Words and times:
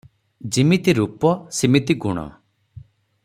ଯିମିତି 0.55 0.95
ରୂପ 0.99 1.33
ସିମିତି 1.59 1.97
ଗୁଣ। 2.07 2.27